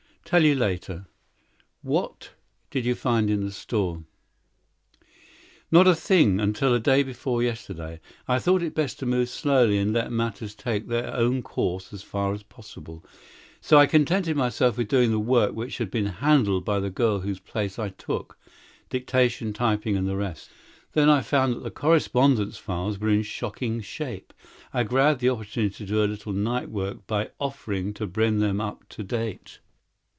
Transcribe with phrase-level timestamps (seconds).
[0.23, 1.07] Tell you later.
[1.81, 2.29] What'd
[2.71, 4.05] you find in the store?"
[5.69, 7.99] "Not a thing until day before yesterday.
[8.29, 12.01] I thought it best to move slowly and let matters take their own course as
[12.01, 13.03] far as possible.
[13.59, 17.19] So I contented myself with doing the work which had been handled by the girl
[17.19, 18.39] whose place I took
[18.89, 20.49] dictation, typing, and the rest.
[20.93, 24.33] Then I found that the correspondence files were in shocking shape.
[24.73, 28.61] I grabbed the opportunity to do a little night work by offering to bring them
[28.61, 29.59] up to date.